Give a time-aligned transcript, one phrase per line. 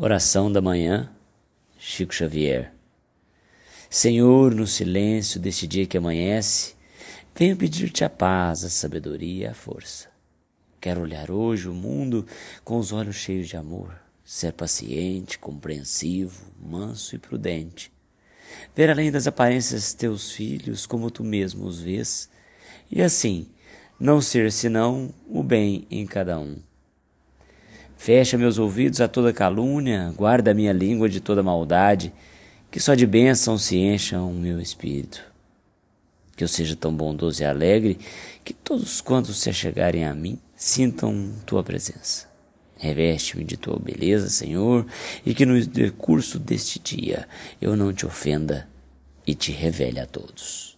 [0.00, 1.10] Oração da manhã,
[1.76, 2.72] Chico Xavier.
[3.90, 6.76] Senhor, no silêncio deste dia que amanhece,
[7.34, 10.08] venho pedir-te a paz, a sabedoria e a força.
[10.80, 12.24] Quero olhar hoje o mundo
[12.62, 13.92] com os olhos cheios de amor,
[14.24, 17.90] ser paciente, compreensivo, manso e prudente.
[18.76, 22.30] Ver além das aparências teus filhos como tu mesmo os vês,
[22.88, 23.48] e assim
[23.98, 26.68] não ser senão o bem em cada um.
[27.98, 32.12] Fecha meus ouvidos a toda calúnia, guarda minha língua de toda maldade,
[32.70, 35.20] que só de bênção se encha o meu espírito.
[36.36, 37.98] Que eu seja tão bondoso e alegre
[38.44, 42.28] que todos quantos se achegarem a mim sintam tua presença.
[42.78, 44.86] Reveste-me de tua beleza, Senhor,
[45.26, 47.28] e que no decurso deste dia
[47.60, 48.68] eu não te ofenda
[49.26, 50.77] e te revele a todos.